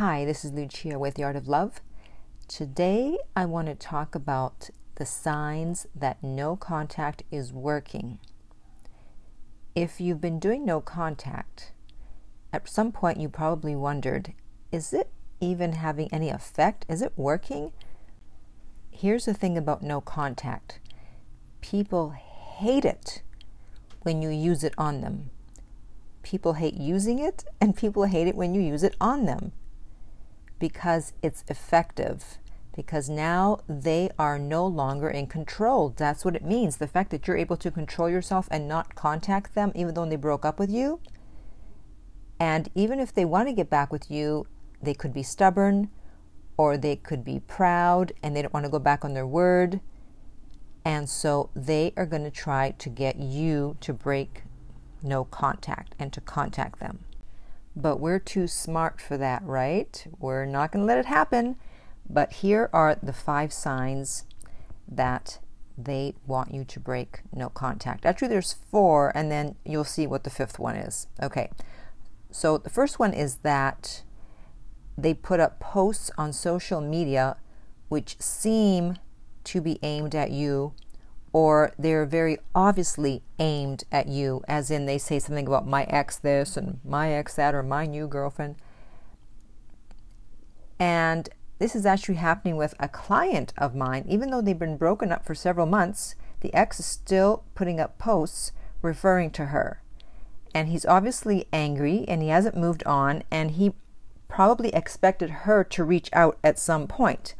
Hi, 0.00 0.24
this 0.24 0.46
is 0.46 0.52
Lucia 0.54 0.98
with 0.98 1.16
The 1.16 1.24
Art 1.24 1.36
of 1.36 1.46
Love. 1.46 1.82
Today 2.48 3.18
I 3.36 3.44
want 3.44 3.66
to 3.66 3.74
talk 3.74 4.14
about 4.14 4.70
the 4.94 5.04
signs 5.04 5.86
that 5.94 6.24
no 6.24 6.56
contact 6.56 7.22
is 7.30 7.52
working. 7.52 8.18
If 9.74 10.00
you've 10.00 10.22
been 10.22 10.38
doing 10.38 10.64
no 10.64 10.80
contact, 10.80 11.72
at 12.50 12.66
some 12.66 12.92
point 12.92 13.20
you 13.20 13.28
probably 13.28 13.76
wondered 13.76 14.32
is 14.72 14.94
it 14.94 15.10
even 15.38 15.72
having 15.72 16.08
any 16.10 16.30
effect? 16.30 16.86
Is 16.88 17.02
it 17.02 17.12
working? 17.14 17.70
Here's 18.90 19.26
the 19.26 19.34
thing 19.34 19.58
about 19.58 19.82
no 19.82 20.00
contact 20.00 20.80
people 21.60 22.14
hate 22.56 22.86
it 22.86 23.20
when 24.00 24.22
you 24.22 24.30
use 24.30 24.64
it 24.64 24.72
on 24.78 25.02
them. 25.02 25.28
People 26.22 26.54
hate 26.54 26.78
using 26.78 27.18
it, 27.18 27.44
and 27.60 27.76
people 27.76 28.04
hate 28.04 28.28
it 28.28 28.34
when 28.34 28.54
you 28.54 28.62
use 28.62 28.82
it 28.82 28.96
on 28.98 29.26
them 29.26 29.52
because 30.60 31.12
it's 31.22 31.42
effective. 31.48 32.38
Because 32.76 33.08
now 33.08 33.58
they 33.68 34.10
are 34.16 34.38
no 34.38 34.64
longer 34.64 35.10
in 35.10 35.26
control. 35.26 35.92
That's 35.96 36.24
what 36.24 36.36
it 36.36 36.44
means. 36.44 36.76
The 36.76 36.86
fact 36.86 37.10
that 37.10 37.26
you're 37.26 37.36
able 37.36 37.56
to 37.56 37.70
control 37.72 38.08
yourself 38.08 38.46
and 38.52 38.68
not 38.68 38.94
contact 38.94 39.56
them, 39.56 39.72
even 39.74 39.94
though 39.94 40.06
they 40.06 40.14
broke 40.14 40.44
up 40.44 40.60
with 40.60 40.70
you. 40.70 41.00
And 42.38 42.68
even 42.76 43.00
if 43.00 43.12
they 43.12 43.24
want 43.24 43.48
to 43.48 43.54
get 43.54 43.68
back 43.68 43.90
with 43.90 44.08
you, 44.10 44.46
they 44.80 44.94
could 44.94 45.12
be 45.12 45.24
stubborn 45.24 45.90
or 46.56 46.78
they 46.78 46.96
could 46.96 47.24
be 47.24 47.40
proud 47.40 48.12
and 48.22 48.36
they 48.36 48.42
don't 48.42 48.54
want 48.54 48.64
to 48.64 48.70
go 48.70 48.78
back 48.78 49.04
on 49.04 49.14
their 49.14 49.26
word. 49.26 49.80
And 50.84 51.08
so 51.10 51.50
they 51.54 51.92
are 51.96 52.06
going 52.06 52.24
to 52.24 52.30
try 52.30 52.70
to 52.78 52.88
get 52.88 53.16
you 53.16 53.76
to 53.80 53.92
break 53.92 54.44
no 55.02 55.24
contact 55.24 55.94
and 55.98 56.12
to 56.12 56.20
contact 56.20 56.80
them. 56.80 57.04
But 57.76 58.00
we're 58.00 58.18
too 58.18 58.46
smart 58.46 59.00
for 59.00 59.16
that, 59.16 59.42
right? 59.44 60.06
We're 60.18 60.44
not 60.44 60.72
going 60.72 60.82
to 60.82 60.86
let 60.86 60.98
it 60.98 61.06
happen. 61.06 61.56
But 62.08 62.32
here 62.34 62.68
are 62.72 62.96
the 63.00 63.12
five 63.12 63.52
signs 63.52 64.24
that 64.88 65.38
they 65.78 66.14
want 66.26 66.52
you 66.52 66.64
to 66.64 66.80
break 66.80 67.20
no 67.32 67.48
contact. 67.48 68.04
Actually, 68.04 68.28
there's 68.28 68.52
four, 68.52 69.12
and 69.14 69.30
then 69.30 69.54
you'll 69.64 69.84
see 69.84 70.06
what 70.06 70.24
the 70.24 70.30
fifth 70.30 70.58
one 70.58 70.76
is. 70.76 71.06
Okay. 71.22 71.50
So 72.30 72.58
the 72.58 72.70
first 72.70 72.98
one 72.98 73.12
is 73.12 73.36
that 73.36 74.02
they 74.98 75.14
put 75.14 75.40
up 75.40 75.60
posts 75.60 76.10
on 76.18 76.32
social 76.32 76.80
media 76.80 77.36
which 77.88 78.20
seem 78.20 78.96
to 79.42 79.60
be 79.60 79.78
aimed 79.82 80.14
at 80.14 80.30
you 80.30 80.72
or 81.32 81.72
they're 81.78 82.06
very 82.06 82.38
obviously 82.54 83.22
aimed 83.38 83.84
at 83.92 84.08
you, 84.08 84.42
as 84.48 84.70
in 84.70 84.86
they 84.86 84.98
say 84.98 85.18
something 85.18 85.46
about 85.46 85.66
my 85.66 85.84
ex 85.84 86.16
this 86.16 86.56
and 86.56 86.80
my 86.84 87.12
ex 87.12 87.34
that, 87.34 87.54
or 87.54 87.62
my 87.62 87.86
new 87.86 88.08
girlfriend. 88.08 88.56
And 90.78 91.28
this 91.58 91.76
is 91.76 91.86
actually 91.86 92.16
happening 92.16 92.56
with 92.56 92.74
a 92.80 92.88
client 92.88 93.52
of 93.58 93.74
mine. 93.74 94.06
Even 94.08 94.30
though 94.30 94.40
they've 94.40 94.58
been 94.58 94.78
broken 94.78 95.12
up 95.12 95.24
for 95.24 95.34
several 95.34 95.66
months, 95.66 96.14
the 96.40 96.52
ex 96.54 96.80
is 96.80 96.86
still 96.86 97.44
putting 97.54 97.78
up 97.78 97.98
posts 97.98 98.52
referring 98.82 99.30
to 99.32 99.46
her. 99.46 99.82
And 100.54 100.68
he's 100.68 100.86
obviously 100.86 101.46
angry 101.52 102.04
and 102.08 102.22
he 102.22 102.28
hasn't 102.28 102.56
moved 102.56 102.82
on, 102.84 103.22
and 103.30 103.52
he 103.52 103.74
probably 104.26 104.70
expected 104.70 105.30
her 105.30 105.62
to 105.62 105.84
reach 105.84 106.08
out 106.12 106.38
at 106.42 106.58
some 106.58 106.88
point. 106.88 107.34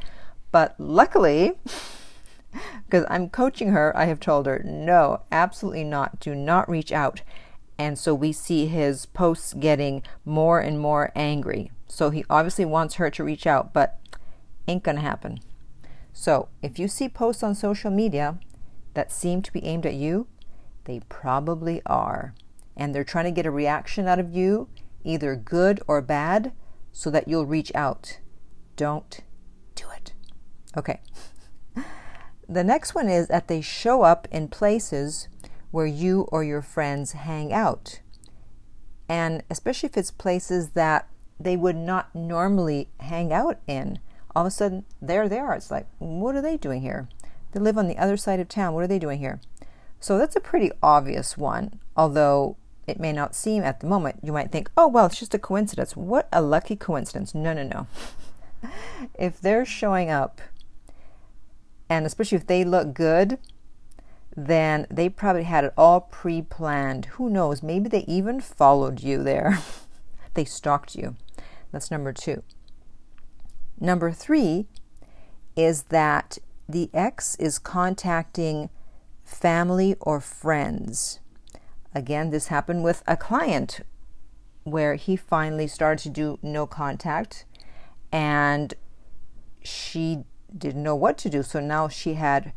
But 0.53 0.75
luckily, 0.79 1.53
because 2.85 3.07
I'm 3.09 3.29
coaching 3.29 3.69
her, 3.71 3.97
I 3.97 4.07
have 4.07 4.21
told 4.21 4.47
her, 4.47 4.63
no, 4.65 5.23
absolutely 5.31 5.85
not. 5.85 6.21
Do 6.21 6.35
not 6.35 6.69
reach 6.69 6.93
out. 6.93 7.23
And 7.79 7.99
so 7.99 8.15
we 8.15 8.33
see 8.33 8.67
his 8.67 9.07
posts 9.07 9.55
getting 9.55 10.03
more 10.25 10.61
and 10.61 10.79
more 10.79 11.13
angry. 11.15 11.71
So 11.87 12.11
he 12.11 12.25
obviously 12.29 12.65
wants 12.65 12.97
her 12.97 13.11
to 13.11 13.25
reach 13.25 13.47
out, 13.47 13.73
but 13.73 13.99
ain't 14.69 14.83
gonna 14.83 15.01
happen. 15.01 15.41
So 16.13 16.49
if 16.63 16.79
you 16.79 16.89
see 16.89 17.09
posts 17.09 17.43
on 17.43 17.55
social 17.55 17.91
media 17.91 18.39
that 18.95 19.13
seem 19.13 19.41
to 19.43 19.53
be 19.53 19.65
aimed 19.65 19.87
at 19.87 19.95
you, 19.95 20.27
they 20.85 21.01
probably 21.09 21.81
are. 21.87 22.35
And 22.77 22.95
they're 22.95 23.05
trying 23.05 23.27
to 23.27 23.31
get 23.31 23.47
a 23.47 23.51
reaction 23.51 24.09
out 24.09 24.19
of 24.19 24.35
you, 24.35 24.69
either 25.05 25.37
good 25.37 25.81
or 25.87 26.03
bad, 26.03 26.53
so 26.93 27.11
that 27.11 27.29
you'll 27.29 27.47
reach 27.47 27.73
out. 27.75 28.19
Don't 28.77 29.21
do 29.75 29.87
it. 29.97 30.13
Okay 30.77 31.01
the 32.51 32.65
next 32.65 32.97
one 32.97 33.09
is 33.09 33.29
that 33.29 33.47
they 33.47 33.61
show 33.61 34.03
up 34.03 34.27
in 34.33 34.49
places 34.49 35.29
where 35.71 35.87
you 35.87 36.23
or 36.33 36.43
your 36.43 36.63
friends 36.63 37.13
hang 37.13 37.53
out. 37.53 38.01
And 39.09 39.45
especially 39.49 39.89
if 39.89 39.97
it's 39.97 40.11
places 40.11 40.71
that 40.71 41.09
they 41.39 41.57
would 41.57 41.77
not 41.77 42.13
normally 42.13 42.89
hang 42.99 43.33
out 43.33 43.59
in, 43.69 44.01
all 44.35 44.43
of 44.43 44.49
a 44.49 44.51
sudden 44.51 44.85
there 45.01 45.29
they 45.29 45.39
are. 45.39 45.55
It's 45.55 45.71
like, 45.71 45.87
what 45.99 46.35
are 46.35 46.43
they 46.43 46.57
doing 46.57 46.83
here? 46.83 47.09
They 47.53 47.61
live 47.61 47.79
on 47.79 47.87
the 47.87 47.99
other 47.99 48.17
side 48.17 48.41
of 48.41 48.49
town. 48.49 48.75
What 48.75 48.83
are 48.83 48.89
they 48.89 48.99
doing 48.99 49.21
here? 49.21 49.41
So 50.01 50.19
that's 50.19 50.37
a 50.37 50.41
pretty 50.41 50.73
obvious 50.83 51.39
one, 51.39 51.79
although 51.97 52.57
it 52.89 52.99
may 52.99 53.13
not 53.13 53.37
seem 53.37 53.63
at 53.63 53.79
the 53.79 53.87
moment. 53.87 54.21
You 54.25 54.33
might 54.33 54.51
think, 54.51 54.73
oh, 54.77 54.89
well, 54.89 55.07
it's 55.07 55.21
just 55.21 55.35
a 55.35 55.39
coincidence. 55.39 55.97
What 55.97 56.29
a 56.33 56.43
lucky 56.43 56.75
coincidence. 56.75 57.33
No, 57.33 57.53
no, 57.53 57.63
no. 57.63 57.87
if 59.19 59.41
they're 59.41 59.65
showing 59.65 60.11
up 60.11 60.41
and 61.91 62.07
especially 62.07 62.37
if 62.37 62.47
they 62.47 62.65
look 62.65 62.95
good, 62.95 63.39
then 64.37 64.87
they 64.89 65.09
probably 65.09 65.43
had 65.43 65.65
it 65.65 65.75
all 65.77 66.01
pre 66.01 66.41
planned. 66.41 67.07
Who 67.17 67.29
knows? 67.29 67.63
Maybe 67.63 67.89
they 67.89 68.05
even 68.07 68.41
followed 68.41 69.03
you 69.03 69.23
there. 69.23 69.59
they 70.35 70.45
stalked 70.45 70.95
you. 70.95 71.17
That's 71.73 71.91
number 71.91 72.13
two. 72.13 72.45
Number 73.79 74.13
three 74.13 74.67
is 75.57 75.85
that 75.85 76.39
the 76.69 76.91
ex 76.95 77.35
is 77.37 77.59
contacting 77.59 78.71
family 79.25 79.97
or 80.01 80.21
friends. 80.21 81.19
Again, 81.93 82.31
this 82.31 82.47
happened 82.47 82.85
with 82.85 83.03
a 83.09 83.17
client 83.17 83.81
where 84.63 84.95
he 84.95 85.17
finally 85.17 85.67
started 85.67 86.03
to 86.05 86.11
do 86.11 86.39
no 86.41 86.67
contact 86.67 87.47
and 88.13 88.75
she 89.63 90.25
didn't 90.57 90.83
know 90.83 90.97
what 90.97 91.19
to 91.19 91.31
do. 91.31 91.43
So 91.43 91.61
now 91.61 91.89
she 91.89 92.15
had 92.15 92.53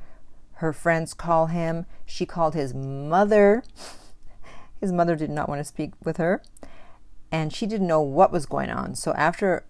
her 0.56 0.74
friends 0.74 1.14
call 1.14 1.48
him. 1.48 1.86
She 2.06 2.26
called 2.26 2.54
his 2.54 2.74
mother. 2.74 3.64
His 4.80 4.92
mother 4.92 5.16
did 5.16 5.30
not 5.30 5.50
want 5.50 5.60
to 5.60 5.66
speak 5.66 5.92
with 6.04 6.18
her. 6.18 6.42
And 7.32 7.54
she 7.54 7.66
didn't 7.66 7.88
know 7.88 8.02
what 8.02 8.32
was 8.32 8.46
going 8.46 8.70
on. 8.70 8.96
So 8.96 9.14
after 9.14 9.66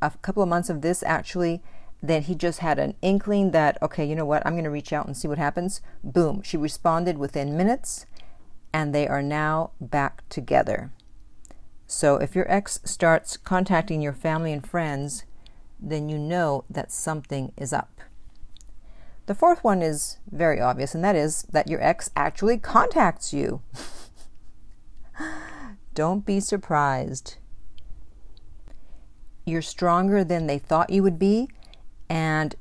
a 0.00 0.10
couple 0.22 0.42
of 0.42 0.48
months 0.48 0.70
of 0.70 0.82
this, 0.82 1.02
actually, 1.02 1.62
then 2.00 2.22
he 2.22 2.34
just 2.34 2.60
had 2.60 2.78
an 2.78 2.94
inkling 3.02 3.50
that, 3.50 3.76
okay, 3.82 4.04
you 4.04 4.14
know 4.14 4.24
what, 4.24 4.46
I'm 4.46 4.52
going 4.52 4.64
to 4.64 4.70
reach 4.70 4.92
out 4.92 5.06
and 5.06 5.16
see 5.16 5.26
what 5.26 5.38
happens. 5.38 5.80
Boom. 6.04 6.42
She 6.42 6.56
responded 6.56 7.18
within 7.18 7.56
minutes, 7.56 8.06
and 8.72 8.94
they 8.94 9.08
are 9.08 9.22
now 9.22 9.72
back 9.80 10.22
together. 10.28 10.92
So 11.86 12.16
if 12.16 12.36
your 12.36 12.48
ex 12.50 12.78
starts 12.84 13.36
contacting 13.36 14.00
your 14.00 14.12
family 14.12 14.52
and 14.52 14.64
friends, 14.64 15.24
then 15.80 16.08
you 16.08 16.18
know 16.18 16.64
that 16.68 16.92
something 16.92 17.52
is 17.56 17.72
up. 17.72 18.00
The 19.26 19.34
fourth 19.34 19.62
one 19.62 19.82
is 19.82 20.18
very 20.30 20.60
obvious, 20.60 20.94
and 20.94 21.04
that 21.04 21.14
is 21.14 21.42
that 21.52 21.68
your 21.68 21.82
ex 21.82 22.10
actually 22.16 22.58
contacts 22.58 23.32
you. 23.32 23.60
Don't 25.94 26.24
be 26.24 26.40
surprised. 26.40 27.36
You're 29.44 29.62
stronger 29.62 30.24
than 30.24 30.46
they 30.46 30.58
thought 30.58 30.90
you 30.90 31.02
would 31.02 31.18
be, 31.18 31.48
and 32.08 32.54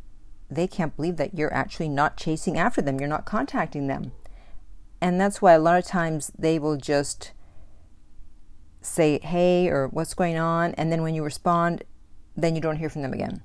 they 0.49 0.67
can't 0.67 0.95
believe 0.95 1.17
that 1.17 1.37
you're 1.37 1.53
actually 1.53 1.89
not 1.89 2.17
chasing 2.17 2.57
after 2.57 2.81
them, 2.81 2.99
you're 2.99 3.09
not 3.09 3.25
contacting 3.25 3.87
them. 3.87 4.11
And 4.99 5.21
that's 5.21 5.41
why 5.41 5.53
a 5.53 5.59
lot 5.59 5.77
of 5.77 5.85
times 5.85 6.31
they 6.37 6.57
will 6.59 6.77
just 6.77 7.31
say, 8.81 9.19
hey, 9.21 9.67
or 9.67 9.87
what's 9.87 10.13
going 10.13 10.37
on, 10.37 10.73
and 10.73 10.91
then 10.91 11.01
when 11.01 11.13
you 11.13 11.23
respond, 11.23 11.83
then 12.37 12.55
you 12.55 12.61
don't 12.61 12.77
hear 12.77 12.89
from 12.89 13.01
them 13.01 13.13
again. 13.13 13.41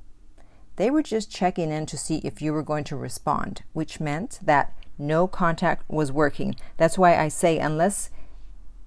They 0.76 0.90
were 0.90 1.02
just 1.02 1.30
checking 1.30 1.70
in 1.70 1.86
to 1.86 1.98
see 1.98 2.18
if 2.18 2.40
you 2.40 2.52
were 2.52 2.62
going 2.62 2.84
to 2.84 2.96
respond, 2.96 3.62
which 3.72 4.00
meant 4.00 4.38
that 4.42 4.74
no 4.98 5.26
contact 5.26 5.88
was 5.88 6.12
working. 6.12 6.54
That's 6.76 6.98
why 6.98 7.16
I 7.16 7.28
say, 7.28 7.58
unless 7.58 8.10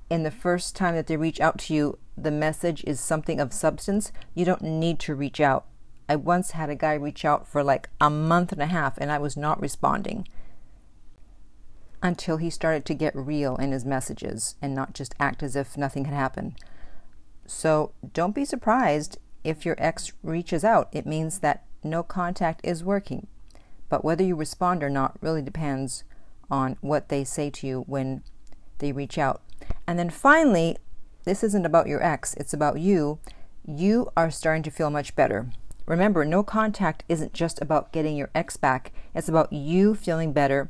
in 0.10 0.24
the 0.24 0.32
first 0.32 0.76
time 0.76 0.96
that 0.96 1.08
they 1.08 1.18
reach 1.18 1.42
out 1.42 1.60
to 1.60 1.74
you, 1.74 1.98
the 2.18 2.32
message 2.32 2.84
is 2.86 3.00
something 3.00 3.40
of 3.40 3.54
substance, 3.54 4.12
you 4.34 4.46
don't 4.46 4.62
need 4.62 5.00
to 5.00 5.16
reach 5.16 5.42
out. 5.42 5.66
I 6.08 6.16
once 6.16 6.52
had 6.52 6.70
a 6.70 6.76
guy 6.76 6.94
reach 6.94 7.26
out 7.26 7.48
for 7.48 7.64
like 7.64 7.90
a 8.00 8.10
month 8.10 8.52
and 8.52 8.62
a 8.62 8.68
half 8.68 8.98
and 8.98 9.12
I 9.12 9.18
was 9.18 9.36
not 9.36 9.60
responding 9.60 10.28
until 12.02 12.38
he 12.38 12.52
started 12.52 12.86
to 12.86 12.94
get 12.94 13.16
real 13.16 13.56
in 13.56 13.72
his 13.72 13.84
messages 13.84 14.56
and 14.62 14.76
not 14.76 14.94
just 14.94 15.16
act 15.20 15.42
as 15.42 15.56
if 15.56 15.76
nothing 15.76 16.06
had 16.06 16.14
happened. 16.14 16.56
So 17.48 17.92
don't 18.14 18.36
be 18.36 18.46
surprised 18.46 19.18
if 19.46 19.66
your 19.66 19.76
ex 19.78 20.12
reaches 20.24 20.64
out, 20.64 20.90
it 20.92 21.06
means 21.06 21.40
that 21.40 21.64
no 21.84 22.04
contact 22.04 22.62
is 22.64 22.84
working. 22.84 23.28
But 23.90 24.04
whether 24.04 24.24
you 24.24 24.36
respond 24.36 24.84
or 24.84 24.90
not 24.90 25.18
really 25.22 25.42
depends 25.42 26.04
on 26.50 26.78
what 26.82 27.10
they 27.10 27.24
say 27.24 27.50
to 27.50 27.68
you 27.68 27.84
when 27.88 28.24
they 28.80 28.92
reach 28.92 29.18
out. 29.18 29.42
And 29.88 29.98
then 29.98 30.10
finally, 30.10 30.78
this 31.24 31.44
isn't 31.44 31.66
about 31.66 31.88
your 31.88 32.04
ex, 32.04 32.34
it's 32.36 32.54
about 32.54 32.80
you. 32.80 33.20
you 33.68 34.12
are 34.16 34.30
starting 34.30 34.62
to 34.64 34.72
feel 34.72 34.92
much 34.92 35.16
better. 35.16 35.50
Remember, 35.88 36.26
no 36.26 36.44
contact 36.44 37.04
isn't 37.08 37.34
just 37.34 37.62
about 37.62 37.92
getting 37.92 38.16
your 38.16 38.30
ex 38.36 38.58
back, 38.58 38.92
it's 39.14 39.30
about 39.30 39.54
you 39.54 39.96
feeling 39.96 40.34
better. 40.34 40.70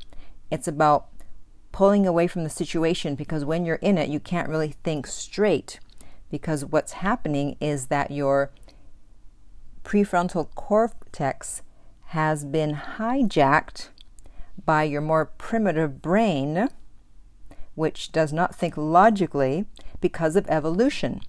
It's 0.51 0.67
about 0.67 1.07
pulling 1.71 2.07
away 2.07 2.27
from 2.27 2.43
the 2.43 2.49
situation 2.49 3.15
because 3.15 3.43
when 3.43 3.65
you're 3.65 3.75
in 3.77 3.97
it, 3.97 4.09
you 4.09 4.19
can't 4.19 4.47
really 4.47 4.75
think 4.83 5.07
straight 5.07 5.79
because 6.29 6.63
what's 6.63 6.93
happening 6.93 7.57
is 7.59 7.87
that 7.87 8.11
your 8.11 8.51
prefrontal 9.85 10.53
cortex 10.55 11.61
has 12.07 12.43
been 12.43 12.75
hijacked 12.75 13.89
by 14.65 14.83
your 14.83 15.01
more 15.01 15.25
primitive 15.37 16.01
brain, 16.01 16.67
which 17.75 18.11
does 18.11 18.33
not 18.33 18.55
think 18.55 18.75
logically 18.75 19.65
because 20.01 20.35
of 20.35 20.47
evolution. 20.49 21.21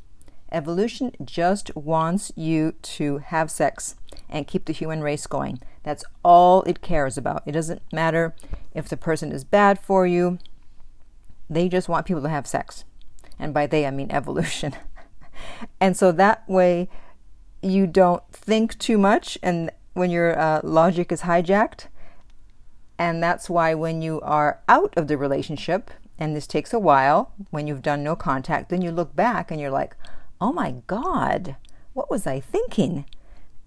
Evolution 0.51 1.13
just 1.25 1.75
wants 1.77 2.33
you 2.35 2.73
to 2.81 3.19
have 3.19 3.51
sex 3.51 3.97
and 4.29 4.47
keep 4.47 4.65
the 4.65 4.73
human 4.73 5.03
race 5.03 5.27
going. 5.27 5.61
That's 5.83 6.05
all 6.25 6.63
it 6.63 6.81
cares 6.81 7.19
about. 7.19 7.43
It 7.47 7.53
doesn't 7.53 7.83
matter 7.93 8.35
if 8.75 8.89
the 8.89 8.97
person 8.97 9.33
is 9.33 9.45
bad 9.45 9.79
for 9.79 10.07
you, 10.07 10.39
they 11.49 11.69
just 11.69 11.89
want 11.89 12.07
people 12.07 12.23
to 12.23 12.29
have 12.29 12.47
sex. 12.47 12.85
And 13.39 13.53
by 13.53 13.67
they, 13.67 13.87
I 13.87 13.91
mean 13.91 14.11
evolution. 14.11 14.75
and 15.81 15.97
so 15.97 16.11
that 16.13 16.49
way, 16.49 16.89
you 17.63 17.87
don't 17.87 18.23
think 18.33 18.79
too 18.79 18.99
much, 18.99 19.39
and 19.43 19.71
when 19.95 20.11
your 20.11 20.39
uh, 20.39 20.61
logic 20.63 21.11
is 21.11 21.23
hijacked. 21.23 21.87
And 22.99 23.23
that's 23.23 23.51
why 23.51 23.75
when 23.75 24.01
you 24.03 24.21
are 24.23 24.61
out 24.69 24.95
of 24.97 25.09
the 25.09 25.19
relationship, 25.19 25.91
and 26.19 26.35
this 26.35 26.47
takes 26.47 26.73
a 26.73 26.79
while, 26.79 27.33
when 27.51 27.67
you've 27.67 27.83
done 27.83 28.03
no 28.03 28.17
contact, 28.17 28.71
then 28.71 28.83
you 28.83 28.91
look 28.91 29.15
back 29.15 29.51
and 29.51 29.61
you're 29.61 29.71
like, 29.71 29.97
oh 30.41 30.53
my 30.53 30.77
God, 30.87 31.57
what 31.93 32.11
was 32.11 32.27
I 32.27 32.41
thinking? 32.41 33.05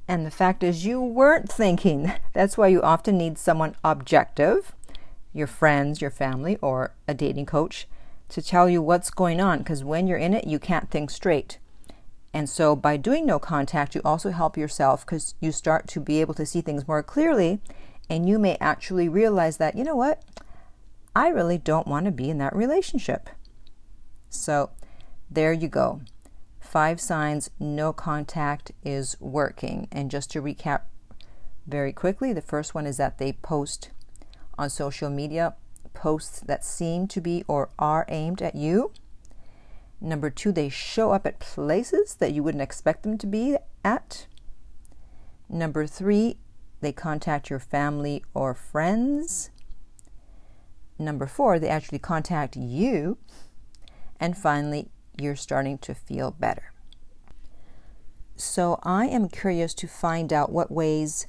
And 0.07 0.25
the 0.25 0.31
fact 0.31 0.63
is, 0.63 0.85
you 0.85 0.99
weren't 0.99 1.51
thinking. 1.51 2.11
That's 2.33 2.57
why 2.57 2.67
you 2.67 2.81
often 2.81 3.17
need 3.17 3.37
someone 3.37 3.75
objective, 3.83 4.73
your 5.33 5.47
friends, 5.47 6.01
your 6.01 6.11
family, 6.11 6.57
or 6.61 6.93
a 7.07 7.13
dating 7.13 7.45
coach, 7.45 7.87
to 8.29 8.41
tell 8.41 8.67
you 8.67 8.81
what's 8.81 9.11
going 9.11 9.39
on. 9.39 9.59
Because 9.59 9.83
when 9.83 10.07
you're 10.07 10.17
in 10.17 10.33
it, 10.33 10.47
you 10.47 10.57
can't 10.57 10.89
think 10.89 11.11
straight. 11.11 11.59
And 12.33 12.49
so, 12.49 12.75
by 12.75 12.97
doing 12.97 13.25
no 13.25 13.39
contact, 13.39 13.95
you 13.95 14.01
also 14.05 14.29
help 14.29 14.57
yourself 14.57 15.05
because 15.05 15.33
you 15.39 15.51
start 15.51 15.87
to 15.89 15.99
be 15.99 16.21
able 16.21 16.35
to 16.35 16.45
see 16.45 16.61
things 16.61 16.87
more 16.87 17.01
clearly. 17.01 17.59
And 18.09 18.27
you 18.27 18.39
may 18.39 18.57
actually 18.59 19.09
realize 19.09 19.57
that, 19.57 19.75
you 19.75 19.83
know 19.83 19.95
what? 19.95 20.23
I 21.15 21.29
really 21.29 21.57
don't 21.57 21.87
want 21.87 22.05
to 22.05 22.11
be 22.11 22.29
in 22.29 22.37
that 22.37 22.55
relationship. 22.55 23.29
So, 24.29 24.69
there 25.29 25.53
you 25.53 25.67
go 25.67 26.01
five 26.69 27.01
signs 27.01 27.49
no 27.59 27.91
contact 27.91 28.71
is 28.83 29.17
working. 29.19 29.87
And 29.91 30.11
just 30.11 30.29
to 30.31 30.41
recap 30.41 30.81
very 31.65 31.91
quickly, 31.91 32.31
the 32.31 32.41
first 32.41 32.75
one 32.75 32.85
is 32.85 32.97
that 32.97 33.17
they 33.17 33.33
post 33.33 33.89
on 34.57 34.69
social 34.69 35.09
media 35.09 35.55
posts 35.95 36.41
that 36.41 36.63
seem 36.63 37.07
to 37.07 37.19
be 37.19 37.43
or 37.47 37.69
are 37.79 38.05
aimed 38.07 38.41
at 38.43 38.55
you. 38.55 38.91
Number 40.01 40.29
two, 40.29 40.51
they 40.51 40.69
show 40.69 41.11
up 41.11 41.25
at 41.25 41.39
places 41.39 42.15
that 42.15 42.33
you 42.33 42.41
wouldn't 42.41 42.61
expect 42.61 43.03
them 43.03 43.17
to 43.17 43.27
be 43.27 43.57
at. 43.83 44.27
Number 45.49 45.85
three, 45.85 46.37
they 46.81 46.91
contact 46.91 47.49
your 47.49 47.59
family 47.59 48.23
or 48.33 48.53
friends. 48.53 49.49
Number 50.97 51.27
four, 51.27 51.59
they 51.59 51.69
actually 51.69 51.99
contact 51.99 52.55
you. 52.55 53.17
And 54.19 54.37
finally, 54.37 54.89
you're 55.19 55.35
starting 55.35 55.77
to 55.79 55.93
feel 55.93 56.31
better. 56.31 56.71
So 58.35 58.79
I 58.83 59.07
am 59.07 59.27
curious 59.27 59.73
to 59.75 59.87
find 59.87 60.31
out 60.31 60.51
what 60.51 60.71
ways 60.71 61.27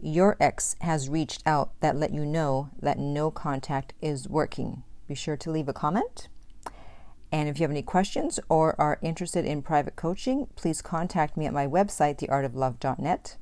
your 0.00 0.36
ex 0.40 0.76
has 0.80 1.08
reached 1.08 1.42
out 1.46 1.72
that 1.80 1.96
let 1.96 2.12
you 2.12 2.24
know 2.24 2.70
that 2.80 2.98
no 2.98 3.30
contact 3.30 3.94
is 4.00 4.28
working. 4.28 4.84
Be 5.08 5.14
sure 5.14 5.36
to 5.36 5.50
leave 5.50 5.68
a 5.68 5.72
comment. 5.72 6.28
And 7.32 7.48
if 7.48 7.58
you 7.58 7.64
have 7.64 7.70
any 7.70 7.82
questions 7.82 8.38
or 8.50 8.78
are 8.78 8.98
interested 9.00 9.46
in 9.46 9.62
private 9.62 9.96
coaching, 9.96 10.48
please 10.54 10.82
contact 10.82 11.36
me 11.36 11.46
at 11.46 11.54
my 11.54 11.66
website, 11.66 12.18
theartoflove.net. 12.18 13.36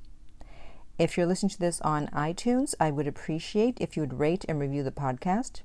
If 0.96 1.16
you're 1.16 1.26
listening 1.26 1.50
to 1.50 1.58
this 1.58 1.80
on 1.80 2.06
iTunes, 2.08 2.74
I 2.78 2.92
would 2.92 3.08
appreciate 3.08 3.78
if 3.80 3.96
you 3.96 4.02
would 4.02 4.20
rate 4.20 4.44
and 4.48 4.60
review 4.60 4.84
the 4.84 4.92
podcast. 4.92 5.62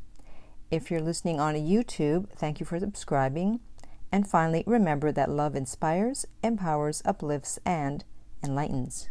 If 0.71 0.89
you're 0.89 1.01
listening 1.01 1.39
on 1.39 1.53
YouTube, 1.53 2.29
thank 2.31 2.59
you 2.59 2.65
for 2.65 2.79
subscribing. 2.79 3.59
And 4.11 4.27
finally, 4.27 4.63
remember 4.65 5.11
that 5.11 5.29
love 5.29 5.55
inspires, 5.55 6.25
empowers, 6.41 7.03
uplifts, 7.05 7.59
and 7.65 8.03
enlightens. 8.41 9.09